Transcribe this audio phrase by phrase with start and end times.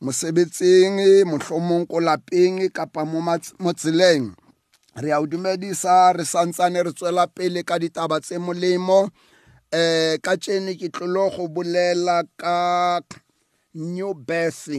[0.00, 4.34] mosebetsing mohlomong ko lapeng kapa mo mats- mo tseleng.
[4.98, 9.10] Re a o dumedisa re santsane re tswela pele ka ditaba tse molemo.
[9.70, 12.56] Eh ka tšene ke tlilo go bolela ka
[13.74, 14.72] new birth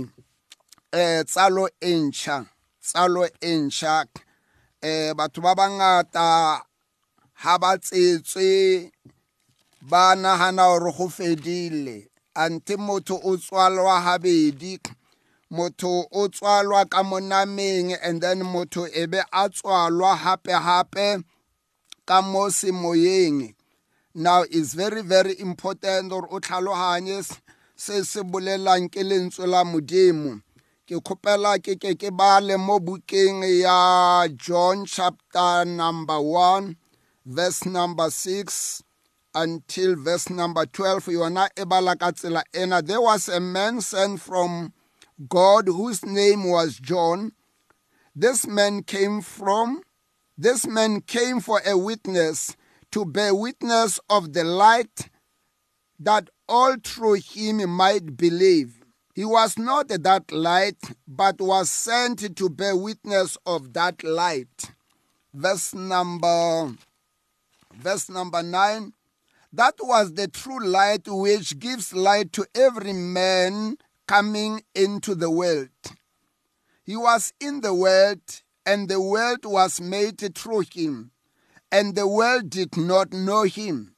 [0.92, 2.38] eh tsalo e ntšha
[2.82, 3.96] tsalo e ntšha
[4.82, 6.58] eh batho ba bangata
[7.42, 8.50] ha ba tsetswe
[9.90, 12.10] ba nagana gore go fedile.
[12.36, 14.80] Ante motho o tswalwa habedi.
[15.52, 21.24] Motho o tswalwa ka monameng and then motho e be a tswalwa hape hape
[22.06, 23.54] ka mo semoyeng.
[24.16, 27.40] Now it's very very important gore o tlhaloganye s-
[27.76, 30.42] se se bolelang ke lentswe la modimo.
[30.88, 36.76] Ke kgopela ke ke ke bale mo bukeng ya john chapter number 1
[37.26, 38.82] verse number 6
[39.36, 42.82] until verse number 12 yona e bala ka tsela ena.
[42.82, 44.74] There was a man sent from
[45.28, 47.32] god whose name was john
[48.16, 49.82] this man came from
[50.38, 52.56] this man came for a witness
[52.92, 55.10] to bear witness of the light
[56.00, 58.76] that all through him might believe.
[59.14, 64.72] He was not that light but was sent to bear witness of that light.
[65.34, 66.74] Verse number
[67.76, 68.94] verse number 9
[69.52, 73.78] that was the true light which gives light to every man
[74.10, 75.70] coming into the world.
[76.84, 81.12] He was in the world, and the world was made through him,
[81.72, 83.94] and the world did not know him.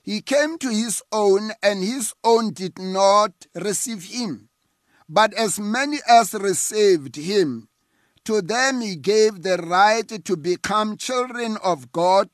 [0.00, 4.48] He came to his own, and his own did not receive him.
[5.08, 7.68] But as many as received him,
[8.26, 12.30] to them he gave the right to become children of God,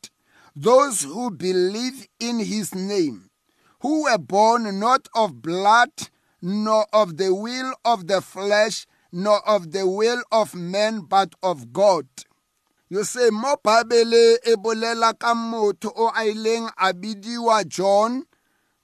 [0.54, 3.30] those who believe in his name,
[3.80, 5.88] who were born not of blood,
[6.44, 11.72] nor of the will of the flesh, nor of the will of man, but of
[11.72, 12.06] God.
[12.90, 18.24] You say mo Bible e bolela ka motho o a ileng a bidiwa John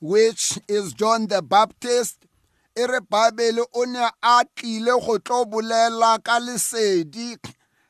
[0.00, 2.24] which is John the Baptist.
[2.74, 7.36] E re Bible o ne a tlile go tlo bolela ka lesedi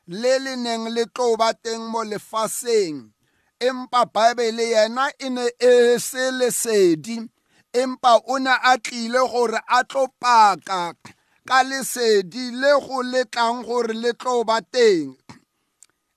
[0.07, 3.11] le le neng le tlo ba teng mo lefaseng.
[3.61, 7.29] Empa Bible yena e ne e se lesedi.
[7.73, 10.93] Empa o ne a tlile gore a tlo paka
[11.47, 15.15] ka lesedi le go letlang gore le tlo ba teng.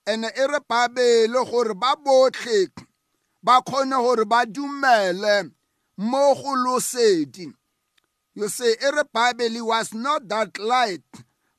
[0.05, 2.69] Ene e re Bible gore ba botlhe
[3.43, 5.51] ba kgone gore ba dumele
[5.97, 7.47] mo go losedi.
[8.35, 11.03] You see e re was not that light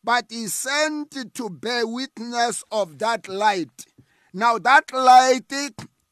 [0.05, 3.87] but he sent to bear witness of that light.
[4.33, 5.53] Now that light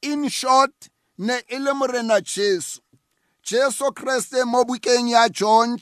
[0.01, 2.84] in short ne e le morena Jesu
[3.45, 5.77] Jesu Kriste mo bukeng ya John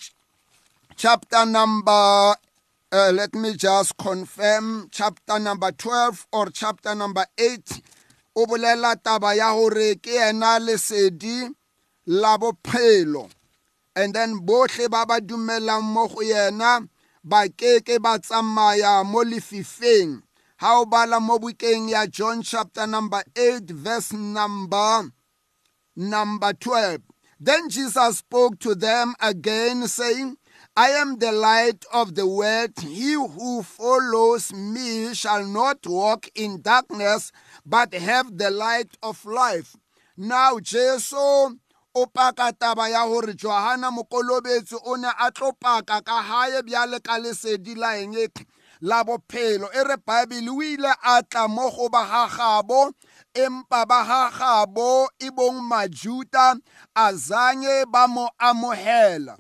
[0.97, 2.35] chapter number
[2.91, 7.81] uh, let me just confirm chapter number 12 or chapter number 8
[8.35, 11.55] o bolela taba ya gore ke ena lesedi
[12.07, 13.31] la bophelo.
[13.95, 16.89] And then bohle ba ba dumelang mo go yena
[17.23, 20.21] ba keke ba tsamaya mo lefifeng.
[20.57, 25.13] Ha o bala mo bukeng ya John chapter number 8 verse number
[25.95, 27.12] number 12
[27.45, 30.37] then Jesus spoke to them again saying
[30.77, 32.79] I am the light of the world.
[32.81, 37.33] He who follows me shall not walk in darkness,
[37.67, 39.77] but have the light of life.
[40.17, 41.17] Now, Jesu
[41.95, 47.75] o paka taba ya gore Johana mokolobetsi o ne a tlo hae bjale ka lesedi
[47.77, 47.93] la
[48.83, 52.91] la bophelo e re Bible o ile a tla mo go ba gagabo
[53.35, 56.59] empa ba gagabo e bong majuta
[56.95, 59.39] azanye ba mo amohela.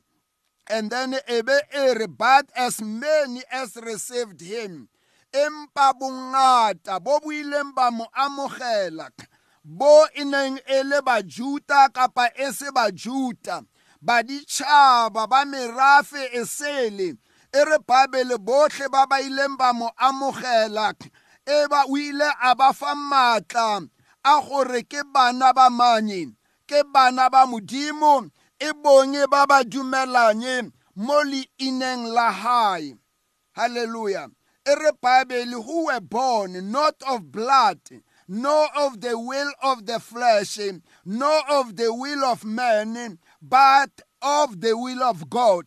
[0.70, 4.88] And then ebe ere but as many as received him
[5.32, 9.10] empa bongata bo buileng ba mo amogela
[9.64, 13.64] bo e neng e le bajuta kapa e se bajuta
[14.00, 17.16] baditšhaba ba merafe e sele
[17.52, 20.94] e re babele botlhe ba ba ileng ba mo amogela
[21.46, 23.88] e ba o ile a ba fa maatla
[24.24, 26.32] a gore ke bana ba manye
[26.66, 32.94] ke bana ba modimo e bonye ba ba dumelanye mo leineng la hae.
[33.52, 34.28] Hallelujah.
[34.64, 37.80] E re bible who were born not of blood
[38.28, 40.58] nor of the will of the flesh
[41.04, 43.90] nor of the will of man but
[44.22, 45.66] of the will of god.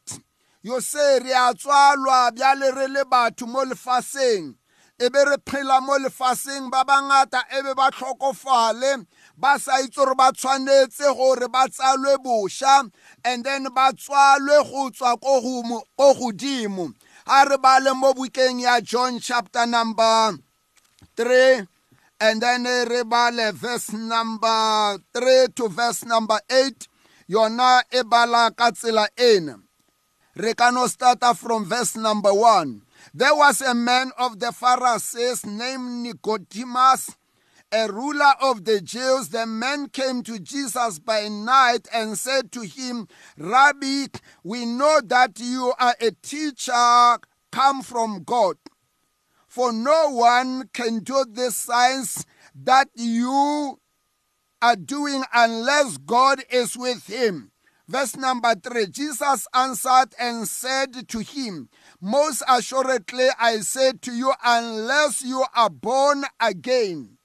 [0.66, 4.56] Yo se re a tswalwa bjale re le batho mo lefaseng.
[4.98, 9.06] E be re phela mo lefaseng ba bangata e be ba tlhokofale
[9.38, 12.90] ba sa itse gore ba tshwanetse gore ba tsalwe bosha
[13.24, 15.38] and then ba tswalwe go tswa ko
[16.18, 16.94] godimo.
[17.28, 20.34] A re bale mo bukeng ya john chapter number
[21.16, 21.68] 3
[22.22, 26.88] and then re bale verse number 3 to verse number 8
[27.30, 29.62] yona e bala ka tsela ena.
[30.36, 32.82] Re ka no starta from verse number 1
[33.14, 37.16] there was a man of the pharisees named nicodemus
[37.72, 42.62] a ruler of the Jews, the man came to Jesus by night and said to
[42.62, 44.06] him, Rabbi,
[44.44, 47.18] we know that you are a teacher
[47.52, 48.56] come from God.
[49.48, 52.26] For no one can do the signs
[52.64, 53.80] that you
[54.62, 57.52] are doing unless God is with him.
[57.88, 61.70] Verse number three Jesus answered and said to him,
[62.02, 67.18] Most assuredly I say to you, unless you are born again,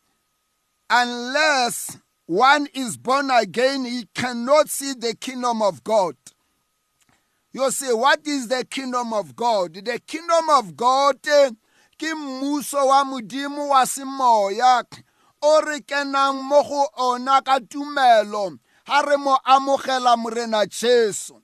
[0.90, 6.14] unless one is born again, he cannot see the kingdom of God.
[7.52, 9.74] You say, what is the kingdom of God?
[9.74, 11.50] The kingdom of God eh,
[11.98, 14.84] ke mmuso wa modimo wa semoya
[15.42, 21.40] o re kenang mo go ona ka tumelo ha re mo amogela morena Jesu.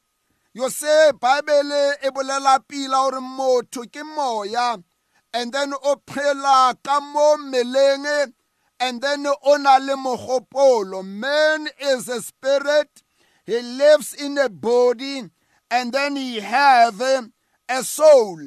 [0.52, 4.82] Yo se Bible e bolela pila gore motho ke moya
[5.34, 8.32] and then o phela ka mo meleng
[8.80, 11.04] and then o na le mogopolo.
[11.04, 13.02] Man is a spirit
[13.44, 15.24] he lives in a body
[15.70, 17.00] and then he have
[17.68, 18.40] a soul.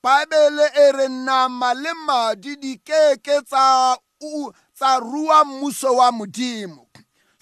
[0.00, 3.96] Bible e re nama le madi di keke tsa
[4.74, 6.85] tsa rua mmuso wa modimo.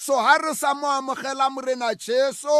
[0.05, 2.57] So ha re sa mo amogela morena jesu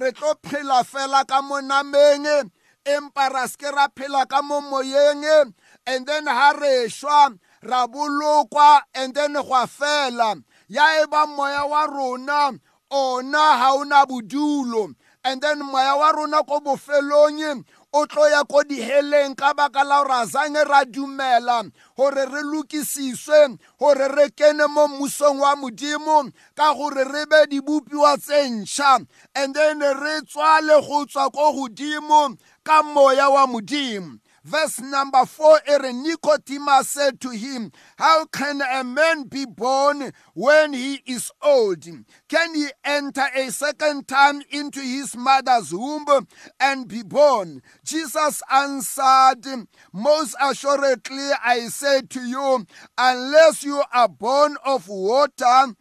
[0.00, 2.48] re tlo phela fela ka mo nameng
[2.88, 5.52] empa ra se ke ra phela ka mo moyeng
[5.84, 10.40] and then ha re shwa ra bolokwa and then gwa fela.
[10.68, 12.58] Ya e ba moya wa rona
[12.90, 14.94] ona ha ona bodulo.
[15.24, 17.64] And then moya wa rona ko bofelong
[17.96, 21.64] o tlo ya ko diheleng ka baka la gore a zange ra dumela
[21.96, 28.18] gore re lokisiswe gore re kene mo mmusong wa modimo ka gore re be dibopiwa
[28.20, 29.00] tse ntšha
[29.34, 34.18] and then re tswale go tswa ko godimo ka moya wa modimo.
[34.46, 35.58] Verse number 4
[35.92, 41.84] Nicodemus said to him, How can a man be born when he is old?
[42.28, 46.28] Can he enter a second time into his mother's womb
[46.60, 47.60] and be born?
[47.84, 52.66] Jesus answered, Most assuredly I say to you,
[52.96, 55.74] unless you are born of water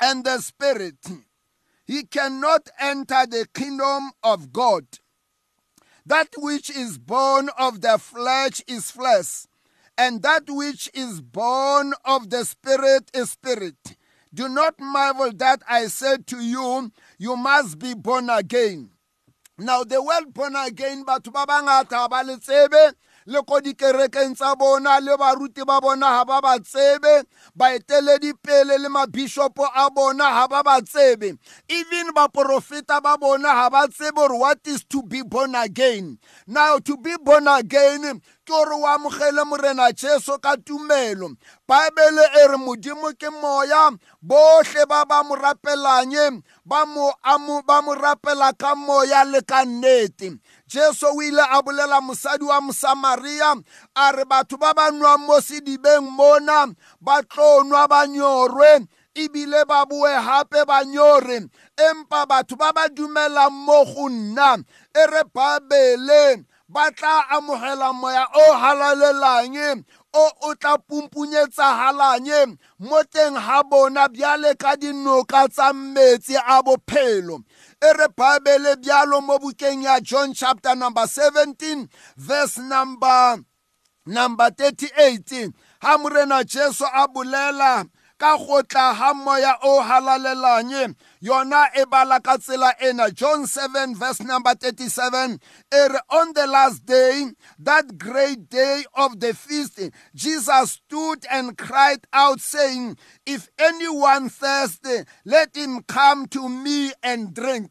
[0.00, 1.04] and the Spirit,
[1.84, 4.84] he cannot enter the kingdom of God.
[6.06, 9.46] That which is born of the flesh is flesh,
[9.98, 13.96] and that which is born of the spirit is spirit.
[14.32, 18.90] Do not marvel that I said to you, you must be born again.
[19.58, 22.94] Now the word born again, batho ba bangata ba
[23.26, 27.24] le tsebe le ko dikerekeng tsa bona le baruti ba bona ha ba ba tsebe
[27.56, 31.38] baeteledipele le mabishopo a bona ha ba ba tsebe.
[31.68, 36.18] Even baprofeta ba bona ha ba tsebe gore what is to be born again.
[36.46, 41.34] Now to be born again ke gore o amogele morena jesu ka tumelo.
[41.68, 43.90] Baebele e re modimo ke moya.
[44.22, 50.38] Bohle ba ba mo rapelanye ba mo rapela ka moya le ka nnete.
[50.68, 53.54] Jesu o ile a bolela mosadi wa mosamaria
[53.96, 56.66] a re batho ba ba nwang mo sedibeng mona
[57.00, 61.48] ba tlo nwa ba nyorwe ebile ba boe hape ba nyore.
[61.76, 64.58] Empa batho ba ba dumelang mo go nna
[64.94, 73.34] e re babele ba tla amogela moya o halalelang o o tla pumpunyetsagalanye mo teng
[73.34, 77.44] ga bona bjale ka dinoka tsa metsi a bophelo.
[77.80, 83.38] E re babele bjalo mo bukeng ya john chapter number 17 verse number
[84.06, 87.86] number 38 ha morena jesu a bolela
[88.18, 90.94] ka go tla ga moya o halalelanye.
[91.22, 93.10] Yona e bala ka tsela ena.
[93.10, 95.38] John 7 verse number 37
[95.72, 99.80] e re on the last day that great day of the feast
[100.14, 102.96] jesus stood and cried out saying
[103.26, 107.70] if anyone thirsty let him come to me and drink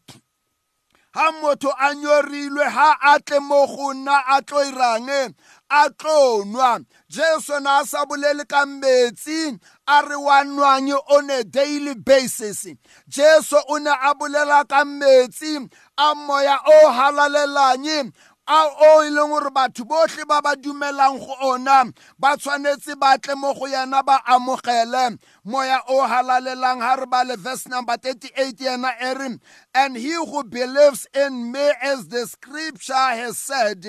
[1.16, 5.34] ha motho a nyorilwe ha a tle mo go nna a tlo irang
[5.70, 6.84] a tlo nwa.
[7.10, 9.58] Jesu na a sa bolele ka metsi
[9.88, 12.68] a re wa nwang on a daily basis.
[13.08, 18.12] Jesu o ne a bolela ka metsi a moya o halalelang.
[18.48, 23.18] A o e leng gore batho botlhe ba ba dumelang go ona ba tshwanetse ba
[23.18, 25.18] tle mo go yena ba amogele.
[25.44, 29.38] Moya o halalelang ha re ba le verse number 38 yena e re
[29.74, 33.84] and he who believes in me as the scripture has said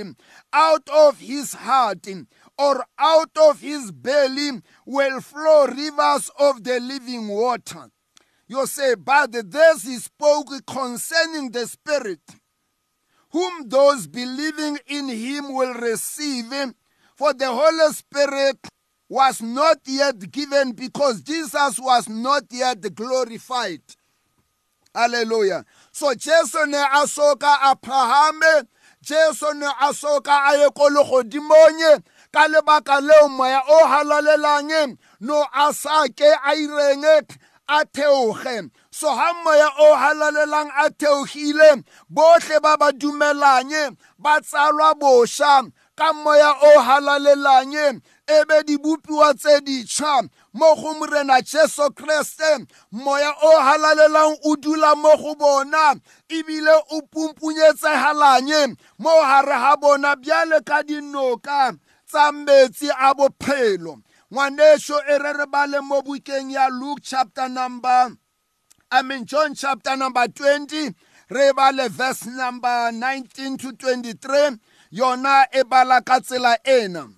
[0.53, 2.07] out of his heart
[2.57, 7.91] or out of his belly will flow rivers of the living water.
[8.49, 12.21] You say but this he spoke concerning the spirit.
[13.31, 16.53] Whom those believing in him will receive.
[17.15, 18.59] For the Holy Spirit
[19.09, 23.83] was not yet given because Jesus was not yet glorified.
[24.95, 25.65] Hallelujah.
[25.93, 28.67] So Jesu ne a soka Abrahame,
[29.03, 29.93] Jesu ne a
[33.01, 36.07] leo moya o halalelang no a sa
[37.69, 38.71] a theoge.
[38.91, 46.13] So ha moya o halalelang a theogile bohle ba ba dumelang ba tsalwa bosha ka
[46.13, 53.33] moya o halalelang e be di bopiwa tse ditšha mo go morena jesu kreste moya
[53.43, 55.95] o halalelang o dula mo go bona
[56.29, 61.77] ebile o pumpunyetsegalang mo gare ga bona bjale ka dinoka
[62.09, 64.03] tsa metsi a bophelo
[64.33, 68.17] ngwaneso e re re bale mo bukeng ya luke chapter number
[68.91, 70.95] i mean john chapter number 20
[71.31, 74.59] re bale verse number 19 to 23
[74.93, 77.09] yona e bala ka tsela ena.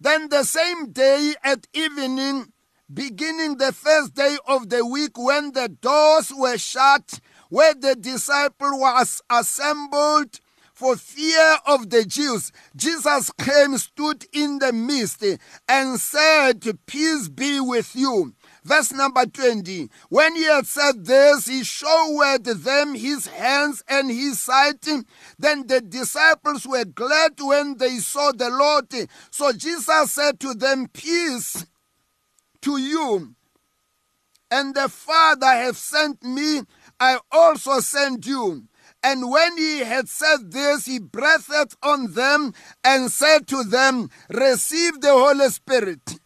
[0.00, 2.52] Then the same day at evening
[2.92, 8.78] beginning the first day of the week when the doors were shut where the disciple
[8.78, 10.40] was assembled
[10.74, 15.24] for fear of the Jews, Jesus came, stood in the midst,
[15.68, 18.34] and said, Peace be with you.
[18.64, 19.88] Verse number 20.
[20.08, 24.80] When he had said this, he showed them his hands and his side.
[25.38, 28.92] Then the disciples were glad when they saw the Lord.
[29.30, 31.66] So Jesus said to them, Peace
[32.62, 33.34] to you.
[34.50, 36.62] And the Father hath sent me,
[36.98, 38.64] I also send you.
[39.04, 44.98] And when he had said this, he breathed on them and said to them, Receive
[45.02, 46.18] the Holy Spirit.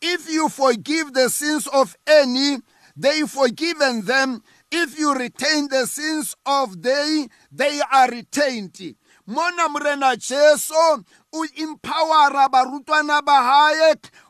[0.00, 2.56] If you forgive the sins of any,
[2.96, 4.42] they forgiven them.
[4.72, 8.96] If you retain the sins of they, they are retained.
[9.26, 11.04] Mona Jesu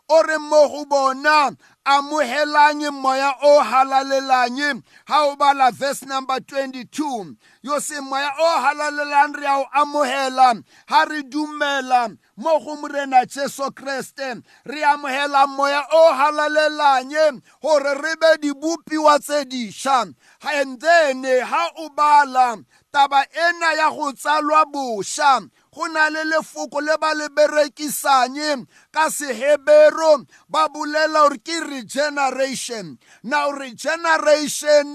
[0.09, 7.37] o re mo go bona amogelang moya o halalelang ha o bala verse number 22
[7.63, 13.25] yo se moya o halalelang re a o amogela ha re dumela mo go morena
[13.27, 14.43] jesu kreste.
[14.65, 21.89] Re amogela moya o halalelang gore re be dibopiwa tse dišwa and then ha o
[21.91, 22.57] bala
[22.93, 29.11] taba ena ya go tsalwa bošwa go na le lefoko le ba le berekisang ka
[29.13, 30.25] sehebero.
[30.49, 32.99] Ba bolela gore ke regeneration.
[33.23, 34.95] Now regeneration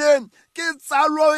[0.54, 1.36] ke tsalo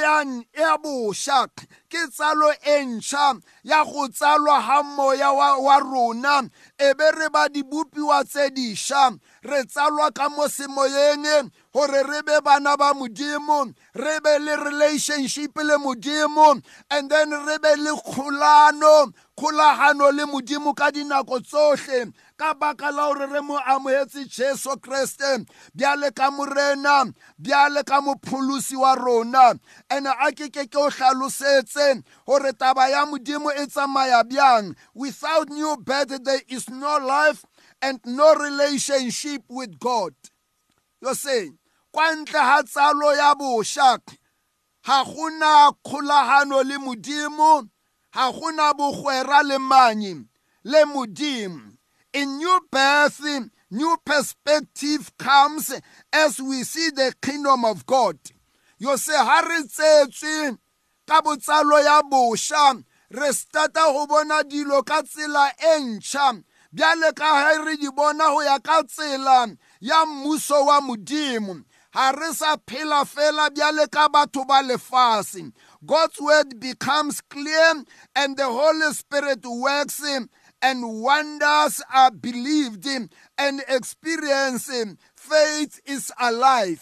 [0.55, 1.47] ya bošwa
[1.89, 6.49] ke tsalo e ntšha ya go tsalwa ga moya wa rona.
[6.79, 9.19] E be re ba dibopiwa tse dišwa.
[9.43, 15.55] Re tsalwa ka mo semoyeng gore re be bana ba modimo re be le relationship
[15.57, 22.13] le modimo and then re be le kgolano kgolagano le modimo ka dinako tsohle.
[22.37, 25.45] Ka baka la gore re mo amogetse jesu kreste
[25.75, 27.05] bjale ka morena
[27.39, 29.59] bjale ka mopholosi wa rona.
[29.89, 34.75] And a ke ke ke o hlalosetse gore taba ya modimo e tsamaya bjang?
[34.93, 37.45] Without new birth there is no life.
[37.83, 40.13] And no relationship with god.
[41.01, 41.57] You're saying
[41.91, 43.99] kwa ntle ga tsalo ya bošwa
[44.85, 47.69] ga gona kgolagano le modimo
[48.13, 50.25] ga gona bogwera le manye
[50.63, 51.77] le modimo.
[52.13, 53.21] In new birth
[53.69, 55.73] new perspective comes
[56.13, 58.17] as we see the kingdom of god.
[58.79, 60.57] Yo se ha re tsetswe
[61.05, 66.43] ka botsalo ya bošwa re starta go bona dilo ka tsela e ntšha.
[66.73, 71.63] Bjale ka ge re di bona go ya ka tsela ya mmuso wa modimo.
[71.93, 75.51] Ga re sa phela fela bjale ka batho ba lefase.
[75.85, 77.83] God's word becomes clear
[78.15, 80.01] and the holy spirit works
[80.61, 82.87] and wonders are believed
[83.37, 84.71] and experienced
[85.15, 86.81] faith is alive.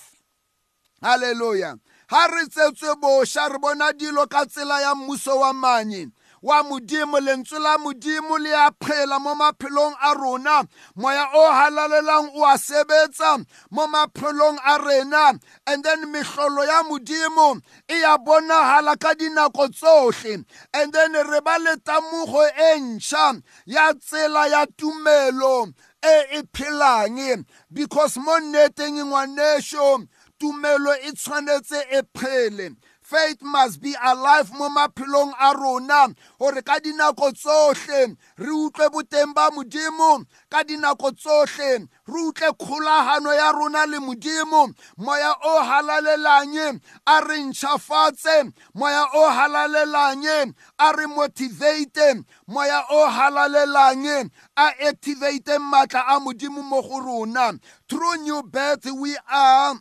[1.02, 1.76] Hallelujah.
[2.08, 7.20] Ha re tsetswe bosha re bona dilo ka tsela ya mmuso wa manye wa modimo
[7.20, 10.68] lentswe la modimo le a phela mo maphelong a rona.
[10.96, 15.40] Moya o halalelang o a sebetsa mo maphelong a rena.
[15.68, 20.44] And then mehlolo ya modimo e ya bonahala ka dinako tsohle.
[20.74, 27.46] And then re ba le tamogo e ntšha ya tsela ya tumelo e e phelang.
[27.72, 30.08] Because mo nneteng ngwanesho
[30.40, 32.76] tumelo e tshwanetse e phele.
[33.12, 36.08] Faith must be alive mo maphelong a rona
[36.40, 40.24] gore ka dinako tsohle re utlwe boteng ba modimo.
[40.50, 44.72] Ka dinako tsohle re utlwe kgolagano ya rona le modimo.
[44.98, 54.32] Moya o halalelang a re ntšhafatse moya o halalelang a re motivate moya o halalelang
[54.56, 57.60] a activate maatla a modimo mo go rona.
[57.90, 59.76] Through new birth we are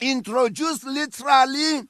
[0.00, 1.86] introduced literally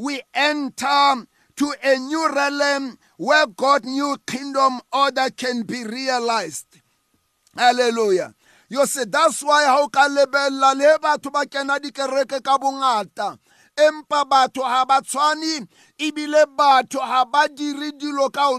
[0.00, 1.26] we enter
[1.56, 6.80] to a new realm where God's new kingdom order can be realized.
[7.54, 8.34] Hallelujah.
[8.70, 13.36] You see, that's why how ka lebella le batho ba kena dikereke ka bongata
[13.76, 18.58] empa batho ha ba tshwane ebile batho ha ba dire dilo ka o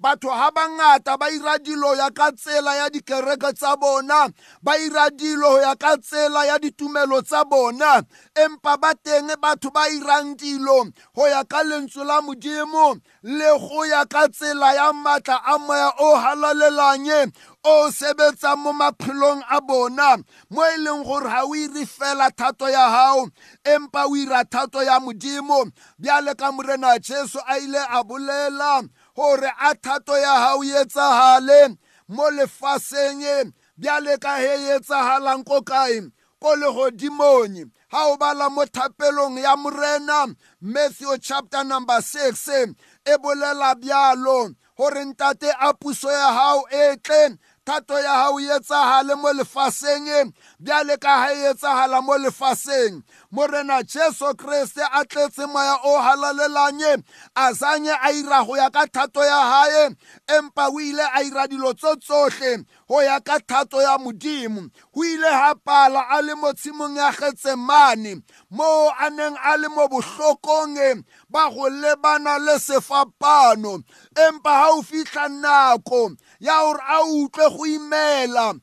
[0.00, 4.32] batho ha bangata ba ira dilo ya ka tsela ya dikereke tsa bona.
[4.62, 8.02] Ba ira dilo ya ka tsela ya ditumelo tsa bona.
[8.34, 10.88] Empa ba teng batho ba irang dilo.
[11.14, 15.92] Go ya ka lentswe la modimo le go ya ka tsela ya maatla a moya
[16.00, 20.16] o halalelang o sebetsang mo maphelong a bona.
[20.48, 23.28] Mo e leng gore ga o ire fela thato ya gago
[23.64, 25.68] empa o ira thato ya modimo.
[26.00, 28.88] Bjale ka morena jesu a ile a bolela
[29.20, 31.76] gore a thato ya hao etsagale
[32.08, 36.08] mo lefaseng bjale ka he etsagalang ko kae?
[36.40, 40.24] Ko legodimong ha o bala mo thapelong ya morena
[40.60, 42.74] matthew chapter number 6
[43.04, 47.36] e bolela bjalo gore ntate a puso ya hao e tle
[47.70, 53.02] thato ya hao etsagale mo lefaseng bjale ka ha e etsagala mo lefaseng.
[53.30, 57.04] Morena jesu kriste a tletse moya o halalelang
[57.36, 59.94] a zanye a ira go ya ka thato ya hae
[60.26, 64.68] empa o ile a ira dilo tso tsohle go ya ka thato ya modimo.
[64.92, 69.68] Go ile ha pala a le mo tshimong ya getsemane mo a neng a le
[69.68, 73.82] mo bohlokong ba go lebana le sefapano
[74.14, 78.60] empa ha o fitlha nako ya gore a utlwe go imela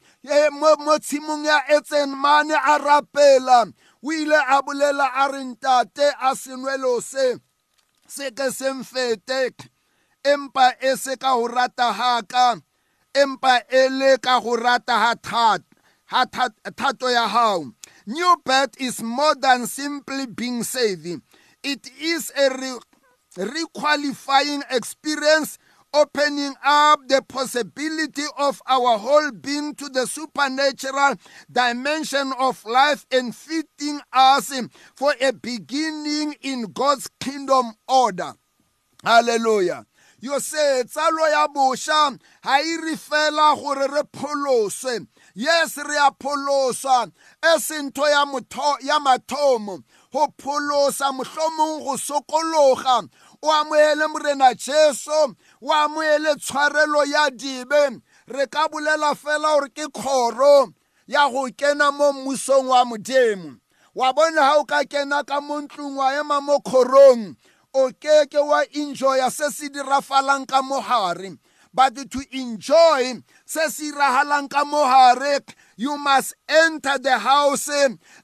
[0.86, 3.72] mo tshimong ya etsemane a rapela
[4.04, 7.40] o ile a bolela a re ntate a senwelo se
[8.08, 9.52] se ke semfete
[10.24, 12.62] empa e se ka go rata haka
[13.14, 14.94] empa e le ka go rata
[16.08, 16.26] ha
[16.76, 17.74] thato ya hao.
[18.06, 21.22] New birth is more than simply being saved.
[21.68, 22.80] It is a re
[23.38, 25.60] requalifying experience
[25.94, 31.16] opening up the possibility of our whole being to the supernatural
[31.52, 34.52] dimension of life and fitting us
[34.96, 38.34] for a beginning in God's kingdom order.
[39.04, 39.86] Hallelujah.
[40.20, 46.12] yo se tsalo ya bosha ha e re fela gore re pholoswe yes re a
[46.12, 47.12] pholoswa
[47.44, 48.26] e ya
[48.82, 53.08] ya mathomo go pholosa mohlomong go sokologa.
[53.42, 55.12] O amoele morena jesu
[55.62, 60.74] o amoele tshwarelo ya dibe re ka bolela fela gore ke kgoro
[61.08, 63.58] ya go kena mo mmusong wa modimo.
[63.96, 67.36] Wa bona ha o ka kena ka mo ntlong wa ema mo kgorong
[67.74, 71.38] o keke wa enjoya se se dirafalang ka mogare
[71.74, 75.40] but to enjoy se se iragalang ka mogare
[75.78, 77.70] you must enter the house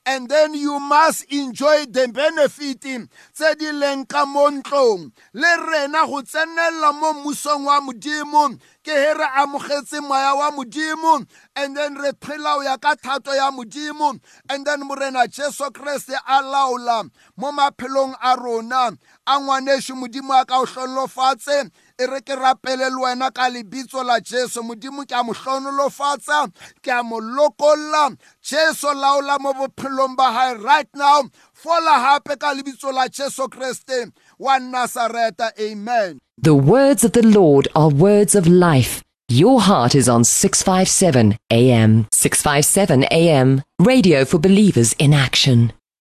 [0.06, 5.12] and then you must enjoy the benefit tse di leng ka mo ntlong.
[5.34, 11.26] Le rena go tsenelela mo mmusong wa modimo ke he re amogetse moya wa modimo
[11.56, 16.18] and then re phela o ya ka thato ya modimo and then morena jesu kreste
[16.28, 17.08] a laola
[17.38, 18.98] mo maphelong a rona.
[19.28, 24.04] A ngwaneso modimo a ka o hlolofatse e re ke rapele le wena ka lebitso
[24.04, 24.64] la jesu.
[24.64, 26.50] Modimo ke a mo hlonolofatsa
[26.82, 28.10] ke a mo lokolla
[28.42, 31.22] jesu laola mo bophelong ba gae right now
[31.54, 37.90] fola gape ka lebitso la jesu kreste wa amen The words of the Lord are
[37.90, 39.04] words of life.
[39.30, 42.08] Your heart is on 657 AM.
[42.12, 43.62] 657 AM.
[43.80, 45.72] Radio for believers in action.